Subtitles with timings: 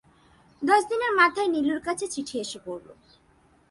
[0.61, 2.87] দশ দিনের মাথায় নীলুর কাছে চিঠি এসে পড়ল।